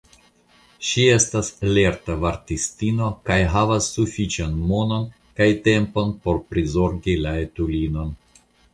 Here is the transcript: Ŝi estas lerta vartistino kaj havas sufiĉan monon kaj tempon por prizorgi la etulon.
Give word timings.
Ŝi 0.91 1.03
estas 1.15 1.51
lerta 1.77 2.15
vartistino 2.23 3.11
kaj 3.31 3.39
havas 3.57 3.91
sufiĉan 3.99 4.59
monon 4.73 5.07
kaj 5.41 5.51
tempon 5.71 6.19
por 6.27 6.45
prizorgi 6.53 7.19
la 7.25 7.39
etulon. 7.47 8.15